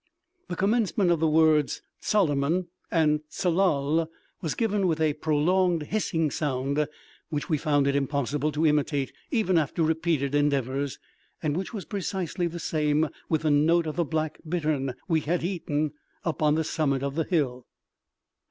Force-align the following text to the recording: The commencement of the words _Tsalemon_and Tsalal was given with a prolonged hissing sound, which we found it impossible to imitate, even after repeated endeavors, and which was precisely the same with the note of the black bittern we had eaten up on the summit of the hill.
The 0.47 0.55
commencement 0.55 1.11
of 1.11 1.19
the 1.19 1.27
words 1.27 1.83
_Tsalemon_and 2.01 3.21
Tsalal 3.29 4.09
was 4.41 4.55
given 4.55 4.87
with 4.87 4.99
a 4.99 5.13
prolonged 5.13 5.83
hissing 5.83 6.31
sound, 6.31 6.87
which 7.29 7.49
we 7.49 7.59
found 7.59 7.85
it 7.85 7.95
impossible 7.95 8.51
to 8.53 8.65
imitate, 8.65 9.13
even 9.29 9.59
after 9.59 9.83
repeated 9.83 10.33
endeavors, 10.33 10.97
and 11.43 11.55
which 11.55 11.71
was 11.71 11.85
precisely 11.85 12.47
the 12.47 12.57
same 12.59 13.09
with 13.29 13.43
the 13.43 13.51
note 13.51 13.85
of 13.85 13.95
the 13.95 14.03
black 14.03 14.39
bittern 14.49 14.95
we 15.07 15.19
had 15.19 15.43
eaten 15.43 15.91
up 16.25 16.41
on 16.41 16.55
the 16.55 16.63
summit 16.63 17.03
of 17.03 17.13
the 17.13 17.25
hill. 17.25 17.67